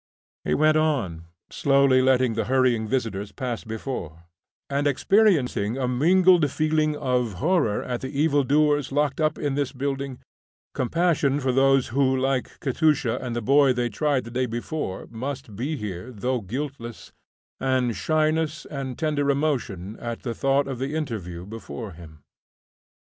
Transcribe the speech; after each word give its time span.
He 0.43 0.55
went 0.55 0.77
on, 0.77 1.25
slowly 1.51 2.01
letting 2.01 2.33
the 2.33 2.45
hurrying 2.45 2.87
visitors 2.87 3.31
pass 3.31 3.63
before, 3.63 4.23
and 4.67 4.87
experiencing 4.87 5.77
a 5.77 5.87
mingled 5.87 6.49
feeling 6.49 6.95
of 6.97 7.33
horror 7.33 7.83
at 7.83 8.01
the 8.01 8.09
evil 8.09 8.43
doers 8.43 8.91
locked 8.91 9.21
up 9.21 9.37
in 9.37 9.53
this 9.53 9.71
building, 9.71 10.17
compassion 10.73 11.39
for 11.39 11.51
those 11.51 11.89
who, 11.89 12.17
like 12.17 12.59
Katusha 12.61 13.19
and 13.23 13.35
the 13.35 13.43
boy 13.43 13.73
they 13.73 13.89
tried 13.89 14.23
the 14.23 14.31
day 14.31 14.47
before, 14.47 15.05
must 15.11 15.55
be 15.55 15.77
here 15.77 16.11
though 16.11 16.41
guiltless, 16.41 17.11
and 17.59 17.95
shyness 17.95 18.65
and 18.65 18.97
tender 18.97 19.29
emotion 19.29 19.99
at 19.99 20.23
the 20.23 20.33
thought 20.33 20.67
of 20.67 20.79
the 20.79 20.95
interview 20.95 21.45
before 21.45 21.91
him. 21.91 22.23